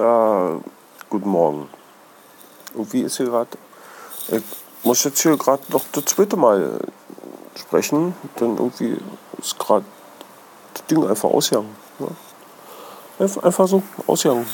Ja, 0.00 0.58
guten 1.10 1.28
Morgen. 1.28 1.68
Und 2.72 2.90
wie 2.90 3.02
ist 3.02 3.18
hier 3.18 3.26
gerade? 3.26 3.50
Ich 4.28 4.42
muss 4.82 5.04
jetzt 5.04 5.20
hier 5.20 5.36
gerade 5.36 5.62
noch 5.68 5.84
das 5.92 6.06
zweite 6.06 6.38
Mal 6.38 6.80
sprechen, 7.54 8.14
denn 8.40 8.56
irgendwie 8.56 8.96
ist 9.36 9.58
gerade 9.58 9.84
das 10.72 10.86
Ding 10.86 11.06
einfach 11.06 11.28
ausgegangen. 11.28 11.76
Ne? 11.98 12.08
Einfach, 13.42 13.68
so 13.68 13.82
ausgegangen. 14.06 14.46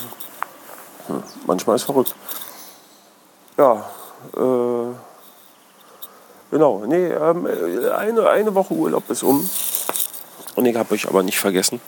Hm, 1.06 1.22
manchmal 1.46 1.76
ist 1.76 1.84
verrückt. 1.84 2.16
Ja, 3.56 3.88
äh, 4.36 4.94
genau. 6.50 6.82
Nee, 6.88 7.06
ähm, 7.06 7.46
eine, 7.96 8.28
eine 8.30 8.52
Woche 8.52 8.74
Urlaub 8.74 9.08
ist 9.10 9.22
um. 9.22 9.48
Und 10.56 10.66
ich 10.66 10.76
habe 10.76 10.92
euch 10.92 11.06
aber 11.06 11.22
nicht 11.22 11.38
vergessen. 11.38 11.80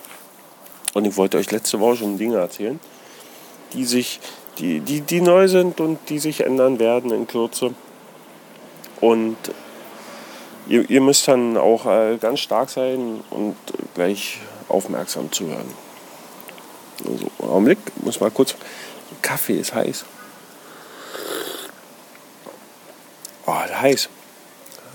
Und 0.95 1.07
ich 1.07 1.17
wollte 1.17 1.39
euch 1.39 1.51
letzte 1.51 1.81
Woche 1.81 1.97
schon 1.97 2.19
Dinge 2.19 2.37
erzählen 2.37 2.79
die 3.73 3.85
sich, 3.85 4.21
die, 4.59 4.81
die, 4.81 5.01
die 5.01 5.21
neu 5.21 5.49
sind 5.49 5.81
und 5.81 5.99
die 6.09 6.19
sich 6.19 6.45
ändern 6.45 6.79
werden 6.79 7.13
in 7.13 7.27
Kürze. 7.27 7.75
Und 9.01 9.37
ihr, 10.69 10.89
ihr 10.89 11.01
müsst 11.01 11.29
dann 11.29 11.57
auch 11.57 11.87
äh, 11.87 12.17
ganz 12.19 12.41
stark 12.41 12.71
sein 12.71 13.21
und 13.31 13.57
gleich 13.95 14.39
aufmerksam 14.69 15.31
zuhören. 15.33 15.73
Also, 17.07 17.31
Augenblick, 17.39 17.79
muss 18.03 18.21
mal 18.21 18.31
kurz. 18.31 18.55
Kaffee 19.23 19.59
ist 19.59 19.75
heiß. 19.75 20.05
Oh, 23.47 23.55
heiß. 23.55 24.09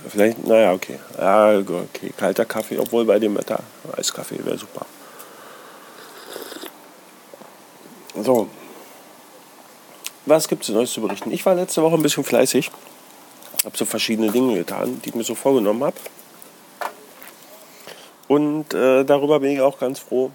Vielleicht, 0.09 0.45
naja, 0.45 0.73
okay. 0.73 0.99
Ja, 1.17 1.57
okay. 1.57 2.13
Kalter 2.17 2.45
Kaffee, 2.45 2.77
obwohl 2.77 3.05
bei 3.05 3.19
dem 3.19 3.35
Wetter 3.37 3.59
Eiskaffee 3.97 4.43
wäre 4.45 4.57
super. 4.57 4.85
So, 8.21 8.47
was 10.25 10.47
gibt 10.47 10.63
es 10.63 10.69
Neues 10.69 10.93
zu 10.93 11.01
berichten? 11.01 11.31
Ich 11.31 11.45
war 11.45 11.55
letzte 11.55 11.81
Woche 11.83 11.95
ein 11.95 12.01
bisschen 12.01 12.23
fleißig. 12.23 12.71
Habe 13.65 13.77
so 13.77 13.85
verschiedene 13.85 14.31
Dinge 14.31 14.55
getan, 14.55 15.01
die 15.03 15.09
ich 15.09 15.15
mir 15.15 15.23
so 15.23 15.35
vorgenommen 15.35 15.83
habe. 15.83 15.95
Und 18.27 18.73
äh, 18.73 19.03
darüber 19.03 19.39
bin 19.39 19.51
ich 19.51 19.61
auch 19.61 19.77
ganz 19.77 19.99
froh. 19.99 20.31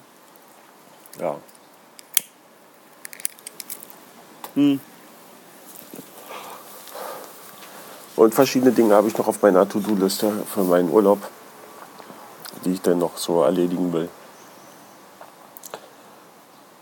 Ja. 1.21 1.37
Hm. 4.55 4.81
Und 8.17 8.35
verschiedene 8.35 8.73
Dinge 8.73 8.95
habe 8.95 9.09
ich 9.09 9.17
noch 9.17 9.29
auf 9.29 9.43
meiner 9.43 9.69
To-Do-Liste 9.69 10.33
für 10.53 10.65
meinen 10.65 10.91
Urlaub, 10.91 11.21
die 12.65 12.73
ich 12.73 12.83
dann 12.83 12.99
noch 12.99 13.17
so 13.17 13.43
erledigen 13.43 13.93
will. 13.93 14.09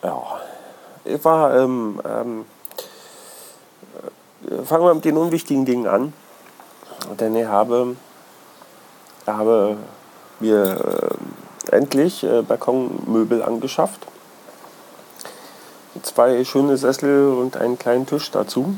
Ja. 0.03 0.41
Ich 1.05 1.25
war 1.25 1.55
ähm, 1.57 2.01
ähm, 2.05 2.47
fangen 4.67 4.85
wir 4.85 4.95
mit 4.95 5.05
den 5.05 5.17
unwichtigen 5.17 5.65
Dingen 5.65 5.87
an. 5.87 6.13
Denn 7.19 7.35
ich 7.37 7.47
habe, 7.47 7.97
habe 9.27 9.77
mir 10.41 11.17
äh, 11.71 11.75
endlich 11.77 12.25
äh, 12.25 12.43
Balkonmöbel 12.43 13.43
angeschafft. 13.43 14.07
Zwei 16.03 16.45
schöne 16.45 16.77
Sessel 16.77 17.33
und 17.33 17.57
einen 17.57 17.79
kleinen 17.79 18.07
Tisch 18.07 18.31
dazu. 18.31 18.77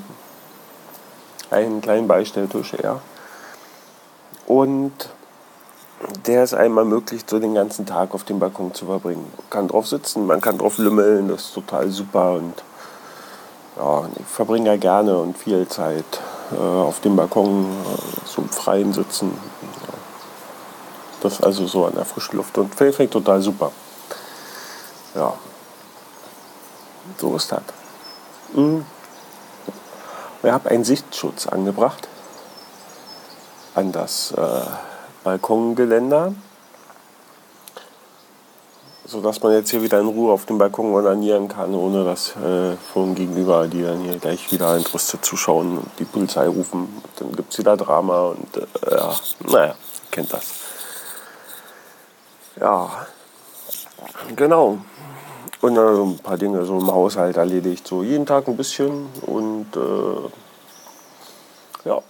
Einen 1.50 1.80
kleinen 1.80 2.06
Beistelltisch 2.06 2.74
eher. 2.74 3.00
Und 4.46 5.10
der 6.26 6.42
es 6.42 6.54
einem 6.54 6.78
ermöglicht, 6.78 7.28
so 7.28 7.38
den 7.38 7.54
ganzen 7.54 7.86
Tag 7.86 8.14
auf 8.14 8.24
dem 8.24 8.38
Balkon 8.38 8.72
zu 8.72 8.86
verbringen. 8.86 9.30
Man 9.36 9.50
kann 9.50 9.68
drauf 9.68 9.86
sitzen, 9.88 10.26
man 10.26 10.40
kann 10.40 10.58
drauf 10.58 10.78
lümmeln, 10.78 11.28
das 11.28 11.46
ist 11.46 11.54
total 11.54 11.88
super 11.88 12.32
und 12.34 12.62
ja, 13.78 14.08
ich 14.18 14.26
verbringe 14.26 14.66
ja 14.66 14.76
gerne 14.76 15.16
und 15.16 15.38
viel 15.38 15.66
Zeit 15.68 16.20
äh, 16.52 16.56
auf 16.56 17.00
dem 17.00 17.16
Balkon, 17.16 17.64
äh, 17.64 18.26
so 18.26 18.42
im 18.42 18.48
Freien 18.48 18.92
sitzen. 18.92 19.38
Das 21.20 21.42
also 21.42 21.66
so 21.66 21.86
an 21.86 21.94
der 21.94 22.04
frischen 22.04 22.36
Luft 22.36 22.56
und 22.58 22.74
fängt 22.74 23.10
total 23.10 23.40
super. 23.40 23.72
Ja, 25.14 25.32
so 27.16 27.34
ist 27.34 27.50
das. 27.50 27.62
Mhm. 28.52 28.84
Ich 30.42 30.50
habe 30.50 30.70
einen 30.70 30.84
Sichtschutz 30.84 31.46
angebracht 31.46 32.06
an 33.74 33.90
das 33.92 34.32
äh, 34.32 34.60
Balkongeländer 35.24 36.34
sodass 39.08 39.42
man 39.42 39.52
jetzt 39.52 39.70
hier 39.70 39.82
wieder 39.82 39.98
in 40.00 40.06
Ruhe 40.06 40.32
auf 40.34 40.44
dem 40.44 40.58
Balkon 40.58 40.92
onanieren 40.92 41.48
kann, 41.48 41.74
ohne 41.74 42.04
dass 42.04 42.36
äh, 42.36 42.76
von 42.92 43.14
gegenüber 43.14 43.66
die 43.66 43.82
dann 43.82 44.00
hier 44.00 44.18
gleich 44.18 44.52
wieder 44.52 44.76
entrüstet 44.76 45.24
zuschauen 45.24 45.78
und 45.78 45.90
die 45.98 46.04
Polizei 46.04 46.46
rufen. 46.46 47.02
Dann 47.16 47.32
gibt 47.32 47.50
es 47.50 47.58
wieder 47.58 47.76
Drama 47.78 48.26
und 48.28 48.56
äh, 48.56 48.66
ja, 48.90 49.16
naja, 49.50 49.74
kennt 50.10 50.30
das. 50.30 50.44
Ja, 52.60 53.06
genau. 54.36 54.76
Und 55.62 55.74
dann 55.74 55.96
so 55.96 56.04
ein 56.04 56.18
paar 56.18 56.36
Dinge 56.36 56.64
so 56.66 56.78
im 56.78 56.92
Haushalt 56.92 57.38
erledigt, 57.38 57.88
so 57.88 58.02
jeden 58.02 58.26
Tag 58.26 58.46
ein 58.46 58.58
bisschen 58.58 59.08
und 59.22 59.68
äh, 59.74 60.28
ja, 61.88 62.02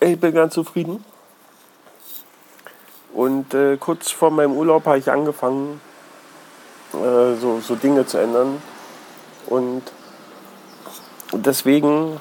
ich 0.00 0.18
bin 0.18 0.32
ganz 0.32 0.54
zufrieden. 0.54 1.04
Und 3.12 3.52
äh, 3.52 3.76
kurz 3.76 4.10
vor 4.10 4.30
meinem 4.30 4.56
Urlaub 4.56 4.86
habe 4.86 4.98
ich 4.98 5.10
angefangen, 5.10 5.80
äh, 6.94 7.36
so, 7.40 7.60
so 7.60 7.74
Dinge 7.74 8.06
zu 8.06 8.18
ändern. 8.18 8.62
Und 9.46 9.82
deswegen 11.32 12.20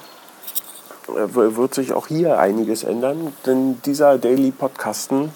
äh, 1.07 1.27
wird 1.33 1.73
sich 1.73 1.93
auch 1.93 2.07
hier 2.07 2.39
einiges 2.39 2.83
ändern, 2.83 3.33
denn 3.45 3.81
dieser 3.83 4.17
Daily 4.17 4.51
Podcasten 4.51 5.31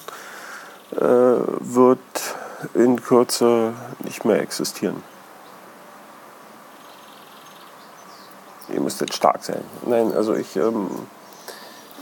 äh, 0.96 1.00
wird 1.00 2.00
in 2.74 3.02
Kürze 3.02 3.74
nicht 4.00 4.26
mehr 4.26 4.42
existieren. 4.42 5.04
Ihr 8.74 8.80
müsst 8.80 9.02
jetzt 9.02 9.16
stark 9.16 9.44
sein. 9.44 9.64
Nein, 9.86 10.14
also 10.14 10.34
ich, 10.34 10.56
ähm, 10.56 10.90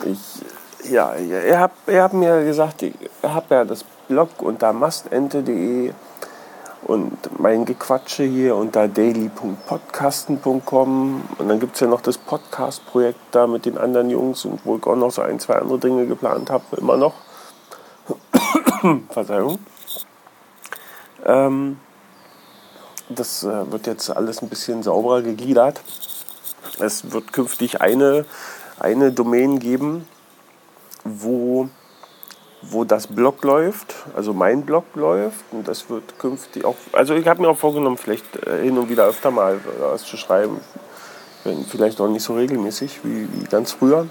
ich 0.06 0.20
ja, 0.90 1.16
ihr 1.16 1.60
habt, 1.60 1.88
ihr 1.88 2.04
habt 2.04 2.14
mir 2.14 2.44
gesagt, 2.44 2.82
ich 2.82 2.94
habe 3.24 3.56
ja 3.56 3.66
das 3.66 3.84
Blog 4.08 4.42
unter 4.42 4.72
mastente.de 4.74 5.94
und 6.84 7.40
mein 7.40 7.66
Gequatsche 7.66 8.24
hier 8.24 8.56
unter 8.56 8.88
daily.podcasten.com. 8.88 11.24
Und 11.38 11.48
dann 11.48 11.60
gibt 11.60 11.76
es 11.76 11.82
ja 11.82 11.88
noch 11.88 12.02
das 12.02 12.18
Podcast-Projekt 12.18 13.20
da 13.32 13.46
mit 13.48 13.66
den 13.66 13.78
anderen 13.78 14.10
Jungs 14.10 14.46
und 14.46 14.66
wo 14.66 14.78
ich 14.78 14.88
auch 14.88 14.96
noch 14.96 15.12
so 15.12 15.22
ein, 15.22 15.40
zwei 15.40 15.56
andere 15.56 15.78
Dinge 15.80 16.08
geplant 16.08 16.50
habe, 16.50 16.64
immer 16.78 16.96
noch. 16.98 17.14
Verzeihung. 19.10 19.60
Ähm, 21.26 21.80
das 23.10 23.44
äh, 23.44 23.72
wird 23.72 23.88
jetzt 23.88 24.10
alles 24.10 24.42
ein 24.42 24.50
bisschen 24.50 24.84
sauberer 24.84 25.22
gegliedert. 25.22 25.82
Es 26.80 27.12
wird 27.12 27.34
künftig 27.34 27.82
eine, 27.82 28.26
eine 28.80 29.12
Domain 29.12 29.60
geben, 29.60 30.08
wo 31.04 31.70
wo 32.62 32.84
das 32.84 33.08
Blog 33.08 33.44
läuft, 33.44 33.96
also 34.16 34.34
mein 34.34 34.64
Blog 34.64 34.84
läuft 34.96 35.46
und 35.52 35.68
das 35.68 35.90
wird 35.90 36.20
künftig 36.20 36.66
auch, 36.66 36.76
also 36.92 37.14
ich 37.14 37.28
habe 37.28 37.42
mir 37.42 37.50
auch 37.50 37.58
vorgenommen, 37.58 37.98
vielleicht 37.98 38.36
äh, 38.46 38.64
hin 38.64 38.78
und 38.78 38.90
wieder 38.90 39.06
öfter 39.06 39.32
mal 39.32 39.60
was 39.80 40.04
zu 40.04 40.18
schreiben, 40.18 40.60
vielleicht 41.70 42.02
auch 42.02 42.10
nicht 42.10 42.24
so 42.24 42.36
regelmäßig 42.36 43.00
wie, 43.04 43.28
wie 43.34 43.44
ganz 43.46 43.72
früher. 43.72 44.08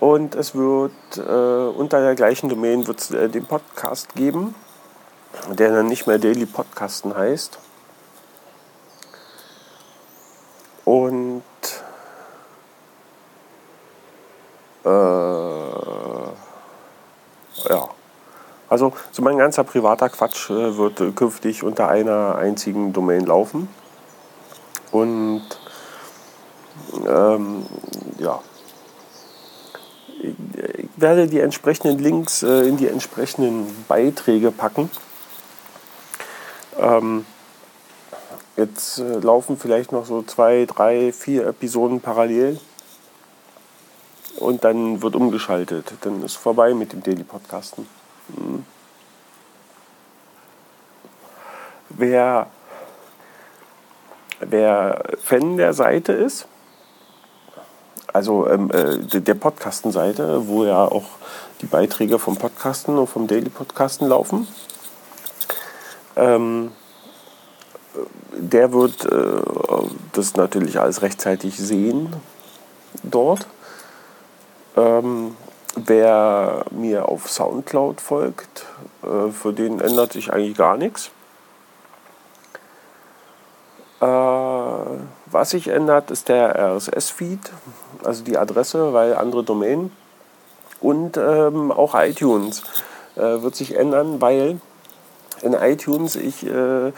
Und 0.00 0.34
es 0.34 0.56
wird 0.56 0.92
äh, 1.16 1.20
unter 1.20 2.00
der 2.00 2.16
gleichen 2.16 2.48
Domain 2.48 2.88
wird 2.88 3.08
äh, 3.12 3.28
den 3.28 3.46
Podcast 3.46 4.16
geben, 4.16 4.56
der 5.48 5.70
dann 5.70 5.86
nicht 5.86 6.08
mehr 6.08 6.18
Daily 6.18 6.44
Podcasten 6.44 7.16
heißt. 7.16 7.58
Und 10.84 11.44
äh, 14.84 14.88
Also 18.72 18.94
so 19.10 19.20
mein 19.20 19.36
ganzer 19.36 19.64
privater 19.64 20.08
Quatsch 20.08 20.48
äh, 20.48 20.78
wird 20.78 20.98
äh, 20.98 21.10
künftig 21.10 21.62
unter 21.62 21.88
einer 21.88 22.36
einzigen 22.36 22.94
Domain 22.94 23.26
laufen. 23.26 23.68
Und 24.90 25.42
ähm, 27.06 27.66
ja, 28.18 28.40
ich 30.22 30.88
werde 30.96 31.26
die 31.26 31.40
entsprechenden 31.40 31.98
Links 31.98 32.42
äh, 32.42 32.66
in 32.66 32.78
die 32.78 32.88
entsprechenden 32.88 33.66
Beiträge 33.88 34.50
packen. 34.50 34.90
Ähm, 36.78 37.26
jetzt 38.56 39.00
äh, 39.00 39.18
laufen 39.18 39.58
vielleicht 39.58 39.92
noch 39.92 40.06
so 40.06 40.22
zwei, 40.22 40.64
drei, 40.64 41.12
vier 41.12 41.46
Episoden 41.46 42.00
parallel 42.00 42.58
und 44.38 44.64
dann 44.64 45.02
wird 45.02 45.14
umgeschaltet. 45.14 45.92
Dann 46.00 46.22
ist 46.22 46.36
vorbei 46.36 46.72
mit 46.72 46.94
dem 46.94 47.02
Daily 47.02 47.24
Podcasten. 47.24 47.86
Hm. 48.28 48.64
Wer, 52.02 52.48
wer 54.40 55.04
Fan 55.22 55.56
der 55.56 55.72
Seite 55.72 56.12
ist, 56.12 56.48
also 58.12 58.48
ähm, 58.48 58.72
äh, 58.72 59.20
der 59.20 59.34
Podcasten-Seite, 59.34 60.48
wo 60.48 60.64
ja 60.64 60.84
auch 60.84 61.04
die 61.60 61.66
Beiträge 61.66 62.18
vom 62.18 62.36
Podcasten 62.36 62.98
und 62.98 63.06
vom 63.06 63.28
Daily 63.28 63.50
Podcasten 63.50 64.08
laufen, 64.08 64.48
ähm, 66.16 66.72
der 68.32 68.72
wird 68.72 69.04
äh, 69.04 69.86
das 70.12 70.34
natürlich 70.34 70.80
alles 70.80 71.02
rechtzeitig 71.02 71.56
sehen 71.56 72.12
dort. 73.04 73.46
Ähm, 74.76 75.36
wer 75.76 76.64
mir 76.72 77.08
auf 77.08 77.30
Soundcloud 77.30 78.00
folgt, 78.00 78.66
äh, 79.04 79.30
für 79.30 79.52
den 79.52 79.78
ändert 79.78 80.14
sich 80.14 80.32
eigentlich 80.32 80.56
gar 80.56 80.76
nichts. 80.76 81.12
Was 85.42 85.50
sich 85.50 85.66
ändert, 85.66 86.12
ist 86.12 86.28
der 86.28 86.54
RSS-Feed, 86.54 87.50
also 88.04 88.22
die 88.22 88.38
Adresse, 88.38 88.92
weil 88.92 89.16
andere 89.16 89.42
Domänen. 89.42 89.90
Und 90.80 91.16
ähm, 91.16 91.72
auch 91.72 91.96
iTunes 91.96 92.62
äh, 93.16 93.42
wird 93.42 93.56
sich 93.56 93.74
ändern, 93.74 94.20
weil 94.20 94.60
in 95.40 95.54
iTunes 95.54 96.14
ich, 96.14 96.46
äh, 96.46 96.92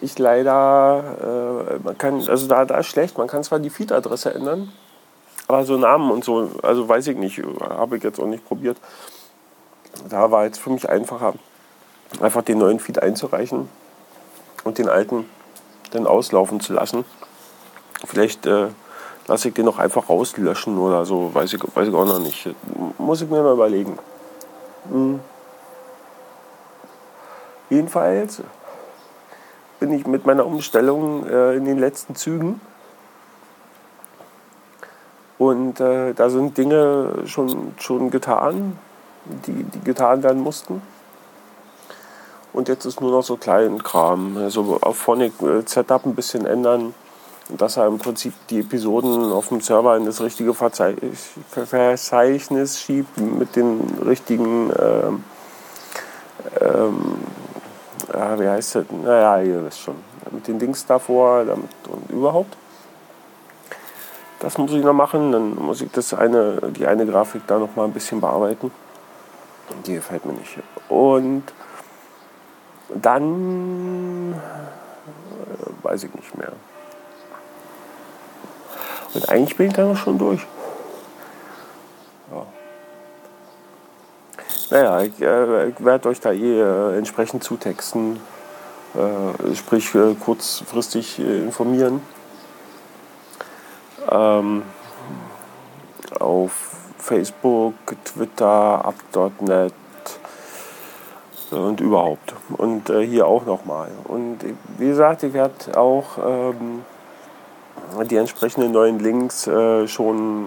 ich 0.00 0.18
leider, 0.18 1.68
äh, 1.70 1.78
man 1.84 1.96
kann, 1.96 2.28
also 2.28 2.48
da, 2.48 2.64
da 2.64 2.78
ist 2.78 2.88
schlecht, 2.88 3.16
man 3.16 3.28
kann 3.28 3.44
zwar 3.44 3.60
die 3.60 3.70
Feed-Adresse 3.70 4.34
ändern, 4.34 4.72
aber 5.46 5.64
so 5.64 5.76
Namen 5.76 6.10
und 6.10 6.24
so, 6.24 6.50
also 6.64 6.88
weiß 6.88 7.06
ich 7.06 7.16
nicht, 7.16 7.40
habe 7.60 7.96
ich 7.96 8.02
jetzt 8.02 8.18
auch 8.18 8.26
nicht 8.26 8.44
probiert. 8.44 8.78
Da 10.08 10.32
war 10.32 10.46
jetzt 10.46 10.58
für 10.58 10.70
mich 10.70 10.88
einfacher, 10.88 11.34
einfach 12.20 12.42
den 12.42 12.58
neuen 12.58 12.80
Feed 12.80 13.00
einzureichen 13.00 13.68
und 14.64 14.78
den 14.78 14.88
alten 14.88 15.26
dann 15.92 16.08
auslaufen 16.08 16.58
zu 16.58 16.72
lassen. 16.72 17.04
Vielleicht 18.04 18.46
äh, 18.46 18.68
lasse 19.26 19.48
ich 19.48 19.54
den 19.54 19.64
noch 19.64 19.78
einfach 19.78 20.08
rauslöschen 20.08 20.78
oder 20.78 21.04
so, 21.04 21.34
weiß 21.34 21.52
ich, 21.54 21.62
weiß 21.62 21.88
ich 21.88 21.94
auch 21.94 22.04
noch 22.04 22.18
nicht. 22.18 22.48
Muss 22.98 23.22
ich 23.22 23.30
mir 23.30 23.42
mal 23.42 23.54
überlegen. 23.54 23.98
Hm. 24.90 25.20
Jedenfalls 27.70 28.42
bin 29.80 29.92
ich 29.92 30.06
mit 30.06 30.26
meiner 30.26 30.46
Umstellung 30.46 31.26
äh, 31.26 31.54
in 31.54 31.64
den 31.64 31.78
letzten 31.78 32.14
Zügen. 32.14 32.60
Und 35.38 35.80
äh, 35.80 36.14
da 36.14 36.30
sind 36.30 36.56
Dinge 36.56 37.24
schon, 37.26 37.74
schon 37.78 38.10
getan, 38.10 38.78
die, 39.46 39.64
die 39.64 39.80
getan 39.80 40.22
werden 40.22 40.42
mussten. 40.42 40.80
Und 42.52 42.68
jetzt 42.68 42.86
ist 42.86 43.02
nur 43.02 43.10
noch 43.10 43.22
so 43.22 43.36
klein 43.36 43.82
Kram. 43.82 44.38
Also 44.38 44.78
auf 44.80 44.96
Phonic 44.96 45.32
äh, 45.42 45.62
Setup 45.66 46.06
ein 46.06 46.14
bisschen 46.14 46.46
ändern. 46.46 46.94
Dass 47.48 47.76
er 47.76 47.86
im 47.86 47.98
Prinzip 47.98 48.34
die 48.50 48.60
Episoden 48.60 49.32
auf 49.32 49.48
dem 49.48 49.60
Server 49.60 49.96
in 49.96 50.04
das 50.04 50.20
richtige 50.20 50.52
Verzeichnis 50.52 52.80
schiebt 52.80 53.20
mit 53.20 53.54
den 53.54 53.80
richtigen, 54.04 54.72
ähm, 54.78 55.24
ähm, 56.60 57.18
ja, 58.12 58.40
wie 58.40 58.48
heißt 58.48 58.74
das? 58.74 58.84
Naja, 58.90 59.40
ihr 59.42 59.64
wisst 59.64 59.80
schon. 59.80 59.94
Mit 60.32 60.48
den 60.48 60.58
Dings 60.58 60.84
davor 60.86 61.44
damit 61.44 61.70
und 61.88 62.10
überhaupt. 62.10 62.56
Das 64.40 64.58
muss 64.58 64.72
ich 64.72 64.84
noch 64.84 64.92
machen. 64.92 65.32
Dann 65.32 65.54
muss 65.54 65.80
ich 65.80 65.90
das 65.92 66.14
eine, 66.14 66.60
die 66.76 66.86
eine 66.86 67.06
Grafik 67.06 67.46
da 67.46 67.58
noch 67.58 67.76
mal 67.76 67.84
ein 67.84 67.92
bisschen 67.92 68.20
bearbeiten. 68.20 68.72
Die 69.86 69.94
gefällt 69.94 70.24
mir 70.24 70.32
nicht. 70.32 70.58
Und 70.88 71.44
dann 72.88 74.32
äh, 74.32 75.84
weiß 75.84 76.04
ich 76.04 76.14
nicht 76.14 76.36
mehr. 76.36 76.52
Und 79.16 79.30
eigentlich 79.30 79.56
bin 79.56 79.68
ich 79.68 79.72
da 79.72 79.86
noch 79.86 79.96
schon 79.96 80.18
durch. 80.18 80.46
Ja. 82.30 82.46
Naja, 84.70 85.00
ich, 85.00 85.22
äh, 85.22 85.68
ich 85.70 85.82
werde 85.82 86.10
euch 86.10 86.20
da 86.20 86.32
eh 86.32 86.60
äh, 86.60 86.98
entsprechend 86.98 87.42
zutexten, 87.42 88.20
äh, 88.94 89.54
sprich 89.54 89.94
äh, 89.94 90.14
kurzfristig 90.14 91.18
äh, 91.18 91.38
informieren. 91.38 92.02
Ähm, 94.10 94.64
auf 96.20 96.52
Facebook, 96.98 97.74
Twitter, 98.04 98.84
up.net 98.84 99.72
und 101.52 101.80
überhaupt. 101.80 102.34
Und 102.58 102.90
äh, 102.90 103.06
hier 103.06 103.26
auch 103.26 103.46
nochmal. 103.46 103.92
Und 104.04 104.40
wie 104.76 104.88
gesagt, 104.88 105.22
ich 105.22 105.32
werde 105.32 105.74
auch 105.74 106.18
ähm, 106.18 106.84
die 108.10 108.16
entsprechenden 108.16 108.72
neuen 108.72 108.98
Links 108.98 109.46
äh, 109.46 109.88
schon, 109.88 110.46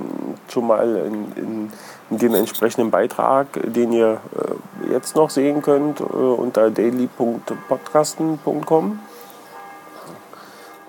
schon 0.49 0.67
mal 0.67 0.97
in, 0.97 1.31
in, 1.35 1.71
in, 2.09 2.17
dem 2.17 2.35
entsprechenden 2.35 2.91
Beitrag, 2.91 3.47
den 3.63 3.91
ihr 3.91 4.21
äh, 4.35 4.93
jetzt 4.93 5.15
noch 5.15 5.29
sehen 5.29 5.61
könnt, 5.61 5.99
äh, 5.99 6.03
unter 6.03 6.69
daily.podcasten.com. 6.69 8.99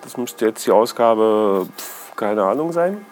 Das 0.02 0.16
müsste 0.16 0.46
jetzt 0.46 0.66
die 0.66 0.72
Ausgabe, 0.72 1.68
pf, 1.76 2.16
keine 2.16 2.44
Ahnung, 2.44 2.72
sein. 2.72 3.04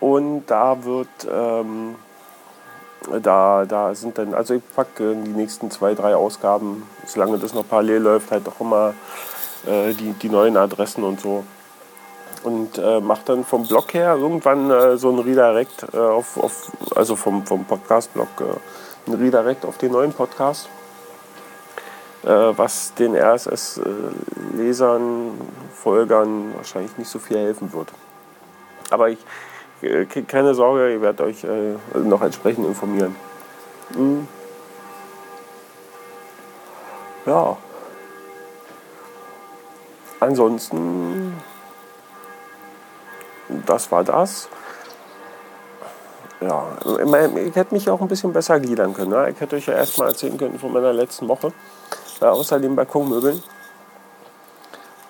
Und 0.00 0.46
da 0.46 0.82
wird, 0.82 1.08
ähm, 1.30 1.96
da, 3.22 3.66
da 3.66 3.94
sind 3.94 4.16
dann, 4.16 4.34
also 4.34 4.54
ich 4.54 4.62
packe 4.74 5.14
die 5.14 5.30
nächsten 5.30 5.70
zwei, 5.70 5.94
drei 5.94 6.16
Ausgaben, 6.16 6.88
solange 7.04 7.38
das 7.38 7.52
noch 7.52 7.68
parallel 7.68 8.02
läuft, 8.02 8.30
halt 8.30 8.48
auch 8.48 8.60
immer 8.60 8.94
äh, 9.66 9.92
die, 9.92 10.12
die 10.12 10.28
neuen 10.28 10.56
Adressen 10.56 11.04
und 11.04 11.20
so. 11.20 11.44
Und 12.42 12.78
äh, 12.78 13.00
mache 13.00 13.20
dann 13.26 13.44
vom 13.44 13.66
Blog 13.66 13.92
her 13.92 14.16
irgendwann 14.16 14.70
äh, 14.70 14.96
so 14.96 15.10
ein 15.10 15.18
Redirect 15.18 15.84
äh, 15.92 15.98
auf, 15.98 16.38
auf, 16.38 16.72
also 16.94 17.14
vom, 17.16 17.44
vom 17.44 17.66
Podcast-Blog 17.66 18.28
äh, 18.40 18.44
ein 19.10 19.14
Redirect 19.14 19.66
auf 19.66 19.76
den 19.76 19.92
neuen 19.92 20.14
Podcast, 20.14 20.70
äh, 22.22 22.28
was 22.28 22.94
den 22.94 23.14
RSS-Lesern, 23.14 23.78
Folgern 25.74 26.54
wahrscheinlich 26.56 26.96
nicht 26.96 27.10
so 27.10 27.18
viel 27.18 27.36
helfen 27.38 27.72
wird. 27.74 27.88
Aber 28.90 29.10
ich, 29.10 29.18
keine 30.26 30.54
Sorge, 30.54 30.94
ich 30.94 31.00
werde 31.00 31.24
euch 31.24 31.46
noch 31.94 32.22
entsprechend 32.22 32.66
informieren. 32.66 33.16
Mhm. 33.94 34.28
Ja 37.26 37.56
ansonsten, 40.20 41.34
das 43.66 43.90
war 43.90 44.04
das. 44.04 44.48
Ja, 46.40 46.68
ich 47.36 47.54
hätte 47.54 47.74
mich 47.74 47.90
auch 47.90 48.00
ein 48.00 48.08
bisschen 48.08 48.32
besser 48.32 48.58
gliedern 48.60 48.94
können. 48.94 49.10
Ne? 49.10 49.30
Ich 49.30 49.40
hätte 49.40 49.56
euch 49.56 49.66
ja 49.66 49.74
erstmal 49.74 50.08
erzählen 50.08 50.38
können 50.38 50.58
von 50.58 50.72
meiner 50.72 50.92
letzten 50.92 51.28
Woche. 51.28 51.52
Äh, 52.20 52.26
außer 52.26 52.58
den 52.58 52.76
Balkonmöbeln. 52.76 53.42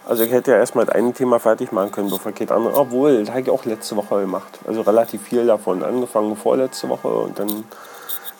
Also 0.06 0.24
ich 0.24 0.32
hätte 0.32 0.50
ja 0.50 0.56
erstmal 0.56 0.86
das 0.86 0.94
eine 0.96 1.12
Thema 1.12 1.38
fertig 1.38 1.70
machen 1.70 1.92
können, 1.92 2.10
bevor 2.10 2.32
ich 2.32 2.38
das 2.38 2.50
andere. 2.50 2.74
Obwohl, 2.74 3.20
das 3.20 3.28
habe 3.30 3.42
ich 3.42 3.50
auch 3.50 3.64
letzte 3.64 3.94
Woche 3.94 4.20
gemacht. 4.22 4.58
Also 4.66 4.80
relativ 4.80 5.22
viel 5.22 5.46
davon. 5.46 5.84
Angefangen 5.84 6.36
vorletzte 6.36 6.88
Woche 6.88 7.08
und 7.08 7.38
dann, 7.38 7.64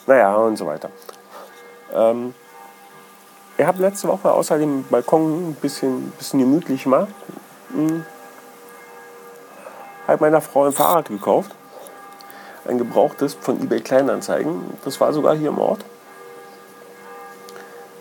naja, 0.05 0.35
und 0.35 0.57
so 0.57 0.65
weiter. 0.65 0.89
Ähm, 1.93 2.33
ich 3.61 3.67
habe 3.67 3.79
letzte 3.79 4.07
Woche 4.07 4.31
außer 4.31 4.57
dem 4.57 4.83
Balkon 4.85 5.49
ein 5.49 5.53
bisschen, 5.53 6.11
bisschen 6.17 6.39
gemütlich 6.39 6.83
gemacht. 6.83 7.13
Hm. 7.71 8.03
Habe 10.07 10.23
meiner 10.23 10.41
Frau 10.41 10.65
ein 10.65 10.71
Fahrrad 10.71 11.09
gekauft. 11.09 11.51
Ein 12.65 12.79
gebrauchtes 12.79 13.35
von 13.35 13.61
eBay 13.61 13.81
Kleinanzeigen. 13.81 14.63
Das 14.83 14.99
war 14.99 15.13
sogar 15.13 15.35
hier 15.35 15.49
im 15.49 15.59
Ort. 15.59 15.85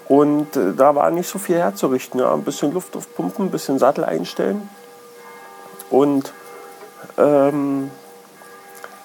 Und 0.09 0.57
äh, 0.57 0.73
da 0.75 0.95
war 0.95 1.11
nicht 1.11 1.29
so 1.29 1.39
viel 1.39 1.59
herzurichten. 1.59 2.21
Ja. 2.21 2.33
Ein 2.33 2.43
bisschen 2.43 2.73
Luft 2.73 2.97
aufpumpen, 2.97 3.47
ein 3.47 3.51
bisschen 3.51 3.79
Sattel 3.79 4.05
einstellen. 4.05 4.67
Und 5.91 6.33
ähm, 7.19 7.91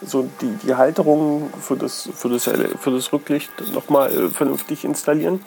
so 0.01 0.29
die, 0.39 0.55
die 0.63 0.75
Halterung 0.75 1.51
für 1.59 1.75
das, 1.75 2.09
für 2.15 2.29
das, 2.29 2.45
für 2.45 2.91
das 2.91 3.11
Rücklicht 3.11 3.51
nochmal 3.73 4.09
äh, 4.09 4.29
vernünftig 4.29 4.85
installieren. 4.85 5.43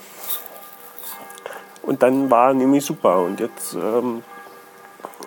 Und 1.88 2.02
dann 2.02 2.30
war 2.30 2.52
nämlich 2.52 2.84
super. 2.84 3.20
Und 3.20 3.40
jetzt, 3.40 3.72
ähm, 3.72 4.22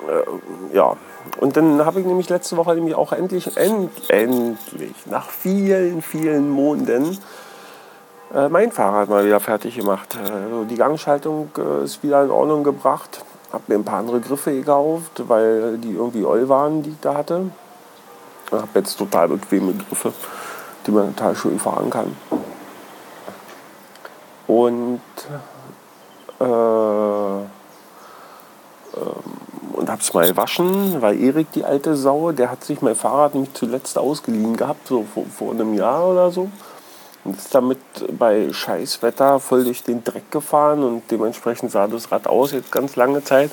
äh, 0.08 0.76
ja. 0.76 0.96
Und 1.40 1.58
dann 1.58 1.84
habe 1.84 2.02
ich 2.02 2.06
nämlich 2.06 2.30
letzte 2.30 2.56
Woche 2.56 2.76
nämlich 2.76 2.94
auch 2.94 3.14
endlich, 3.14 3.58
end, 3.58 3.90
endlich, 4.10 4.94
nach 5.08 5.28
vielen, 5.28 6.04
vielen 6.04 6.52
Monaten, 6.52 7.18
äh, 8.36 8.48
mein 8.48 8.72
Fahrrad 8.72 9.10
mal 9.10 9.26
wieder 9.26 9.40
fertig 9.40 9.76
gemacht. 9.76 10.16
Also 10.16 10.66
die 10.66 10.76
Gangschaltung 10.76 11.50
äh, 11.58 11.84
ist 11.84 12.04
wieder 12.04 12.24
in 12.24 12.30
Ordnung 12.30 12.64
gebracht. 12.64 13.26
Habe 13.52 13.64
mir 13.66 13.76
ein 13.80 13.84
paar 13.84 13.98
andere 13.98 14.20
Griffe 14.20 14.54
gekauft, 14.54 15.24
weil 15.28 15.80
die 15.80 15.94
irgendwie 15.94 16.26
oll 16.26 16.48
waren, 16.48 16.84
die 16.84 16.92
ich 16.92 17.00
da 17.02 17.16
hatte. 17.16 17.50
Ich 18.46 18.54
habe 18.54 18.68
jetzt 18.76 19.00
total 19.00 19.30
bequeme 19.30 19.74
Griffe, 19.74 20.14
die 20.86 20.92
man 20.92 21.16
total 21.16 21.36
schön 21.36 21.58
fahren 21.58 21.90
kann. 21.90 22.16
Und 24.46 25.02
äh, 26.42 27.46
habe 29.92 30.02
es 30.02 30.14
mal 30.14 30.28
gewaschen, 30.28 31.02
weil 31.02 31.22
Erik, 31.22 31.52
die 31.52 31.66
alte 31.66 31.96
Sau, 31.96 32.32
der 32.32 32.50
hat 32.50 32.64
sich 32.64 32.82
mein 32.82 32.96
Fahrrad 32.96 33.34
nämlich 33.34 33.54
zuletzt 33.54 33.98
ausgeliehen 33.98 34.56
gehabt, 34.56 34.88
so 34.88 35.06
vor, 35.14 35.26
vor 35.26 35.52
einem 35.52 35.74
Jahr 35.74 36.08
oder 36.08 36.32
so. 36.32 36.50
Und 37.24 37.38
ist 37.38 37.54
damit 37.54 37.80
bei 38.18 38.52
Scheißwetter 38.52 39.40
voll 39.40 39.64
durch 39.64 39.84
den 39.84 40.04
Dreck 40.04 40.32
gefahren 40.32 40.84
und 40.84 41.04
dementsprechend 41.12 41.72
sah 41.72 41.88
das 41.88 42.12
Rad 42.12 42.26
aus 42.26 42.52
jetzt 42.52 42.72
ganz 42.72 42.96
lange 42.96 43.24
Zeit. 43.24 43.52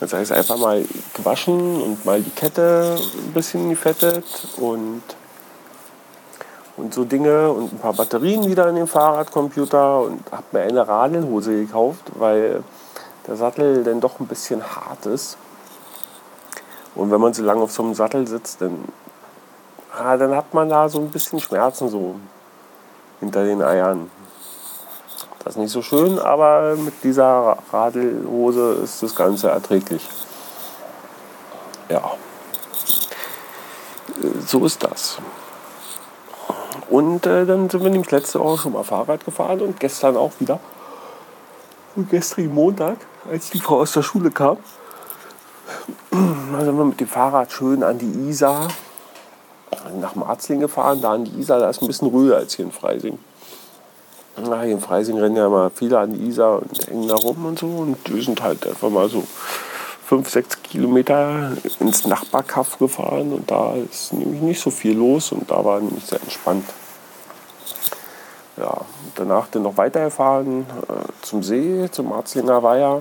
Jetzt 0.00 0.12
habe 0.12 0.22
ich 0.22 0.30
es 0.30 0.36
einfach 0.36 0.58
mal 0.58 0.84
gewaschen 1.14 1.80
und 1.80 2.04
mal 2.04 2.20
die 2.20 2.30
Kette 2.30 2.98
ein 2.98 3.32
bisschen 3.32 3.70
gefettet 3.70 4.24
und, 4.58 5.02
und 6.76 6.92
so 6.92 7.04
Dinge 7.04 7.50
und 7.50 7.72
ein 7.72 7.78
paar 7.78 7.94
Batterien 7.94 8.46
wieder 8.48 8.68
in 8.68 8.76
den 8.76 8.86
Fahrradcomputer 8.86 10.00
und 10.02 10.20
habe 10.30 10.44
mir 10.52 10.60
eine 10.60 10.86
Radelhose 10.86 11.52
gekauft, 11.52 12.02
weil 12.14 12.62
der 13.26 13.36
Sattel 13.36 13.82
dann 13.82 14.00
doch 14.00 14.20
ein 14.20 14.26
bisschen 14.26 14.62
hart 14.62 15.06
ist. 15.06 15.38
Und 16.94 17.10
wenn 17.10 17.20
man 17.20 17.34
so 17.34 17.42
lange 17.42 17.62
auf 17.62 17.72
so 17.72 17.82
einem 17.82 17.94
Sattel 17.94 18.26
sitzt, 18.26 18.60
dann, 18.60 18.84
ah, 19.92 20.16
dann 20.16 20.34
hat 20.34 20.54
man 20.54 20.68
da 20.68 20.88
so 20.88 21.00
ein 21.00 21.10
bisschen 21.10 21.40
Schmerzen 21.40 21.88
so 21.88 22.16
hinter 23.20 23.44
den 23.44 23.62
Eiern. 23.62 24.10
Das 25.44 25.54
ist 25.54 25.60
nicht 25.60 25.72
so 25.72 25.82
schön, 25.82 26.18
aber 26.18 26.74
mit 26.76 27.04
dieser 27.04 27.56
Radelhose 27.72 28.80
ist 28.82 29.02
das 29.02 29.14
Ganze 29.14 29.48
erträglich. 29.50 30.06
Ja, 31.88 32.02
so 34.46 34.64
ist 34.64 34.82
das. 34.82 35.18
Und 36.88 37.26
äh, 37.26 37.44
dann 37.44 37.68
sind 37.68 37.82
wir 37.82 37.90
nämlich 37.90 38.10
letzte 38.10 38.40
Woche 38.40 38.58
schon 38.58 38.72
mal 38.72 38.84
Fahrrad 38.84 39.24
gefahren 39.24 39.60
und 39.60 39.80
gestern 39.80 40.16
auch 40.16 40.32
wieder. 40.38 40.60
Und 41.96 42.10
gestern 42.10 42.52
Montag, 42.54 42.98
als 43.30 43.50
die 43.50 43.60
Frau 43.60 43.80
aus 43.80 43.92
der 43.92 44.02
Schule 44.02 44.30
kam, 44.30 44.58
sind 46.10 46.78
wir 46.78 46.84
mit 46.84 47.00
dem 47.00 47.08
Fahrrad 47.08 47.50
schön 47.50 47.82
an 47.82 47.98
die 47.98 48.28
Isar 48.28 48.68
nach 50.00 50.14
Marzling 50.14 50.60
gefahren, 50.60 51.00
da 51.00 51.12
an 51.12 51.24
die 51.24 51.38
Isar, 51.40 51.60
da 51.60 51.70
ist 51.70 51.80
ein 51.82 51.86
bisschen 51.86 52.08
ruhiger 52.08 52.36
als 52.36 52.54
hier 52.54 52.64
in 52.64 52.72
Freising. 52.72 53.18
Na, 54.36 54.62
hier 54.62 54.72
in 54.72 54.80
Freising 54.80 55.18
rennen 55.18 55.36
ja 55.36 55.48
mal 55.48 55.70
viele 55.74 55.98
an 55.98 56.12
die 56.12 56.26
Isar 56.26 56.60
und 56.60 56.86
hängen 56.86 57.08
da 57.08 57.14
rum 57.14 57.46
und 57.46 57.58
so. 57.58 57.66
Und 57.66 57.96
wir 58.12 58.22
sind 58.22 58.42
halt 58.42 58.66
einfach 58.66 58.90
mal 58.90 59.08
so 59.08 59.24
fünf, 60.06 60.30
sechs 60.30 60.62
Kilometer 60.62 61.50
ins 61.80 62.06
Nachbarkaff 62.06 62.78
gefahren 62.78 63.32
und 63.32 63.50
da 63.50 63.74
ist 63.74 64.12
nämlich 64.12 64.40
nicht 64.40 64.60
so 64.60 64.70
viel 64.70 64.96
los 64.96 65.32
und 65.32 65.50
da 65.50 65.64
war 65.64 65.80
nämlich 65.80 66.04
sehr 66.04 66.22
entspannt. 66.22 66.64
Ja, 68.56 68.82
danach 69.16 69.48
dann 69.50 69.64
noch 69.64 69.76
weitergefahren 69.76 70.64
äh, 70.88 71.12
zum 71.22 71.42
See, 71.42 71.90
zum 71.90 72.08
Marzlinger 72.08 72.62
Weiher. 72.62 73.00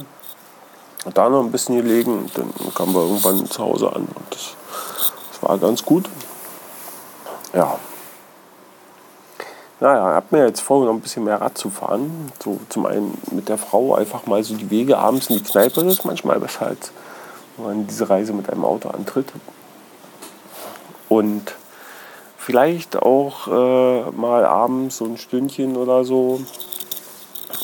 Und 1.05 1.15
da 1.15 1.29
noch 1.29 1.41
ein 1.43 1.51
bisschen 1.51 1.77
gelegen 1.77 2.17
und 2.17 2.35
dann 2.35 2.51
kamen 2.73 2.95
wir 2.95 3.01
irgendwann 3.01 3.47
zu 3.47 3.63
Hause 3.63 3.89
an 3.89 4.07
und 4.07 4.25
das, 4.31 4.55
das 5.31 5.43
war 5.43 5.57
ganz 5.59 5.85
gut. 5.85 6.09
Ja, 7.53 7.77
naja, 9.79 10.01
habe 10.01 10.27
mir 10.31 10.47
jetzt 10.47 10.61
vorgenommen, 10.61 10.99
ein 10.99 11.01
bisschen 11.01 11.25
mehr 11.25 11.41
Rad 11.41 11.57
zu 11.57 11.69
fahren. 11.69 12.31
So 12.41 12.59
zum 12.69 12.85
einen 12.85 13.17
mit 13.31 13.49
der 13.49 13.57
Frau 13.57 13.95
einfach 13.95 14.25
mal 14.25 14.43
so 14.43 14.55
die 14.55 14.69
Wege 14.69 14.97
abends 14.97 15.29
in 15.29 15.37
die 15.37 15.43
Kneipe. 15.43 15.83
Das 15.83 15.93
ist 15.93 16.05
manchmal 16.05 16.39
besser, 16.39 16.67
als 16.67 16.91
wenn 17.57 17.65
man 17.65 17.87
diese 17.87 18.09
Reise 18.09 18.31
mit 18.31 18.49
einem 18.49 18.63
Auto 18.63 18.89
antritt. 18.89 19.27
Und 21.09 21.55
vielleicht 22.37 23.01
auch 23.01 23.47
äh, 23.47 24.11
mal 24.11 24.45
abends 24.45 24.97
so 24.97 25.05
ein 25.05 25.17
Stündchen 25.17 25.75
oder 25.75 26.05
so. 26.05 26.41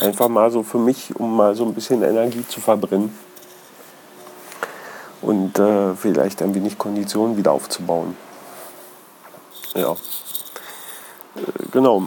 Einfach 0.01 0.27
mal 0.27 0.51
so 0.51 0.63
für 0.63 0.79
mich, 0.79 1.15
um 1.15 1.35
mal 1.35 1.55
so 1.55 1.63
ein 1.63 1.73
bisschen 1.73 2.03
Energie 2.03 2.45
zu 2.45 2.59
verbrennen. 2.59 3.17
Und 5.21 5.59
äh, 5.59 5.93
vielleicht 5.95 6.41
ein 6.41 6.53
wenig 6.55 6.77
Konditionen 6.77 7.37
wieder 7.37 7.51
aufzubauen. 7.51 8.17
Ja 9.75 9.95
genau, 11.71 12.03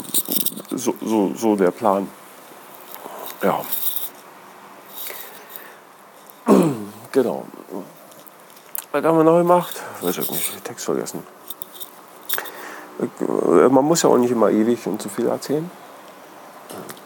so, 0.71 0.95
so, 1.01 1.35
so 1.35 1.57
der 1.57 1.71
Plan. 1.71 2.09
Ja. 3.43 3.61
genau. 7.13 7.45
Was 8.93 9.05
haben 9.05 9.19
wir 9.19 9.25
noch 9.25 9.39
gemacht? 9.39 9.83
Weiß 10.01 10.19
ich 10.19 10.31
nicht, 10.31 10.65
Text 10.65 10.85
vergessen. 10.85 11.27
Äh, 13.01 13.69
man 13.69 13.85
muss 13.85 14.03
ja 14.03 14.09
auch 14.09 14.17
nicht 14.17 14.31
immer 14.31 14.51
ewig 14.51 14.87
und 14.87 15.03
zu 15.03 15.09
viel 15.09 15.27
erzählen. 15.27 15.71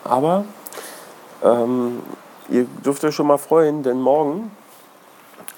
Aber 0.05 0.45
ähm, 1.43 2.03
ihr 2.49 2.65
dürft 2.65 3.05
euch 3.05 3.15
schon 3.15 3.27
mal 3.27 3.39
freuen, 3.39 3.83
denn 3.83 4.01
morgen, 4.01 4.51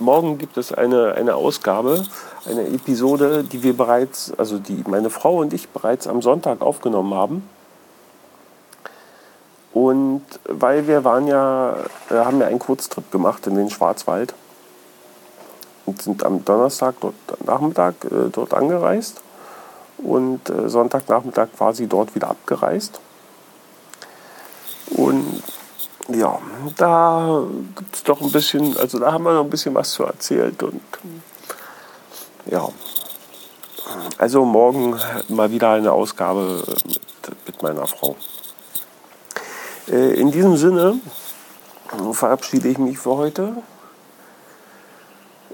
morgen 0.00 0.38
gibt 0.38 0.56
es 0.56 0.72
eine, 0.72 1.14
eine 1.14 1.34
Ausgabe 1.34 2.04
eine 2.46 2.66
Episode, 2.68 3.44
die 3.44 3.62
wir 3.62 3.76
bereits, 3.76 4.32
also 4.36 4.58
die 4.58 4.82
meine 4.86 5.10
Frau 5.10 5.38
und 5.38 5.52
ich 5.52 5.68
bereits 5.68 6.06
am 6.06 6.22
Sonntag 6.22 6.62
aufgenommen 6.62 7.14
haben. 7.14 7.48
Und 9.72 10.24
weil 10.44 10.86
wir 10.88 11.04
waren 11.04 11.26
ja, 11.28 11.76
äh, 12.10 12.14
haben 12.14 12.40
ja 12.40 12.46
einen 12.46 12.58
Kurztrip 12.58 13.10
gemacht 13.12 13.46
in 13.46 13.54
den 13.54 13.70
Schwarzwald 13.70 14.34
und 15.86 16.02
sind 16.02 16.24
am 16.24 16.44
Donnerstag 16.44 16.96
dort 17.00 17.14
Nachmittag 17.44 17.94
äh, 18.04 18.30
dort 18.32 18.52
angereist 18.52 19.20
und 19.98 20.48
äh, 20.50 20.68
Sonntagnachmittag 20.68 21.48
quasi 21.56 21.86
dort 21.86 22.14
wieder 22.14 22.30
abgereist. 22.30 23.00
Und 24.90 25.42
ja, 26.08 26.38
da 26.76 27.44
gibt 27.76 27.94
es 27.94 28.02
doch 28.04 28.20
ein 28.20 28.32
bisschen, 28.32 28.76
also 28.76 28.98
da 28.98 29.12
haben 29.12 29.24
wir 29.24 29.34
noch 29.34 29.44
ein 29.44 29.50
bisschen 29.50 29.74
was 29.74 29.92
zu 29.92 30.04
erzählt 30.04 30.62
und 30.62 30.82
ja. 32.46 32.68
Also 34.18 34.44
morgen 34.44 34.98
mal 35.28 35.50
wieder 35.50 35.72
eine 35.72 35.92
Ausgabe 35.92 36.62
mit, 36.84 37.46
mit 37.46 37.62
meiner 37.62 37.86
Frau. 37.86 38.16
Äh, 39.88 40.14
in 40.14 40.30
diesem 40.30 40.56
Sinne 40.56 41.00
verabschiede 42.12 42.68
ich 42.68 42.78
mich 42.78 42.98
für 42.98 43.16
heute. 43.16 43.56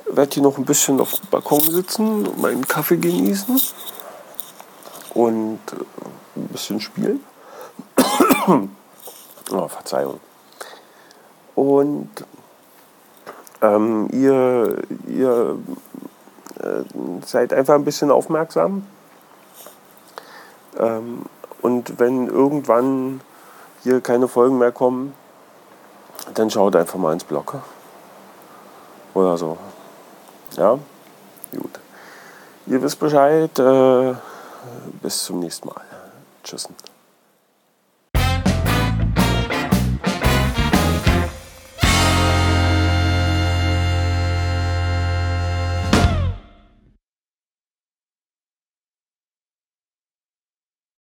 Werde 0.07 0.35
hier 0.35 0.43
noch 0.43 0.59
ein 0.59 0.65
bisschen 0.65 1.01
auf 1.01 1.13
dem 1.13 1.31
Balkon 1.31 1.61
sitzen 1.61 2.41
meinen 2.41 2.67
Kaffee 2.67 2.97
genießen 2.97 3.61
und 5.15 5.61
äh, 5.73 6.39
ein 6.39 6.49
bisschen 6.49 6.81
spielen. 6.81 7.25
oh, 9.51 9.69
Verzeihung. 9.69 10.21
Und 11.57 12.11
ähm, 13.63 14.09
ihr, 14.13 14.83
ihr 15.09 15.59
äh, 16.61 16.85
seid 17.25 17.53
einfach 17.53 17.75
ein 17.75 17.85
bisschen 17.85 18.11
aufmerksam. 18.13 18.87
Ähm, 20.79 21.25
und 21.63 21.99
wenn 21.99 22.29
irgendwann 22.29 23.21
hier 23.83 24.01
keine 24.01 24.29
Folgen 24.29 24.59
mehr 24.59 24.73
kommen, 24.73 25.15
dann 26.35 26.51
schaut 26.51 26.77
einfach 26.77 26.99
mal 26.99 27.13
ins 27.13 27.25
Blog. 27.25 27.57
Oder 29.15 29.37
so. 29.37 29.57
Ja? 30.53 30.79
Gut. 31.53 31.81
Ihr 32.67 32.83
wisst 32.83 32.99
Bescheid. 32.99 33.59
Äh, 33.59 34.15
bis 35.03 35.25
zum 35.25 35.41
nächsten 35.41 35.69
Mal. 35.69 35.81
Tschüss. 36.43 36.69